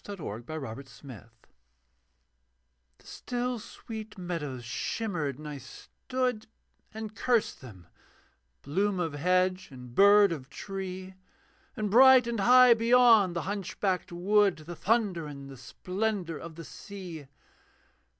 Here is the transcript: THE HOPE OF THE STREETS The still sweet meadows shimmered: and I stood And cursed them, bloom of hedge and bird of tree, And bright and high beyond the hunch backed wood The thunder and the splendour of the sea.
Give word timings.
THE 0.03 0.15
HOPE 0.17 0.49
OF 0.49 0.75
THE 0.77 0.89
STREETS 0.89 1.29
The 2.97 3.05
still 3.05 3.59
sweet 3.59 4.17
meadows 4.17 4.65
shimmered: 4.65 5.37
and 5.37 5.47
I 5.47 5.59
stood 5.59 6.47
And 6.91 7.13
cursed 7.15 7.61
them, 7.61 7.85
bloom 8.63 8.99
of 8.99 9.13
hedge 9.13 9.69
and 9.69 9.93
bird 9.93 10.31
of 10.31 10.49
tree, 10.49 11.13
And 11.77 11.91
bright 11.91 12.25
and 12.25 12.39
high 12.39 12.73
beyond 12.73 13.35
the 13.35 13.43
hunch 13.43 13.79
backed 13.79 14.11
wood 14.11 14.55
The 14.65 14.75
thunder 14.75 15.27
and 15.27 15.47
the 15.51 15.55
splendour 15.57 16.37
of 16.39 16.55
the 16.55 16.65
sea. 16.65 17.27